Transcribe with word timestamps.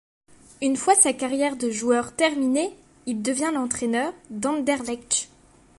Une 0.63 0.77
fois 0.77 0.95
sa 0.95 1.13
carrière 1.13 1.55
de 1.55 1.69
joueur 1.69 2.15
terminée, 2.15 2.73
il 3.05 3.21
devient 3.21 3.51
l'entraîneur 3.53 4.15
d'Anderlecht. 4.31 5.29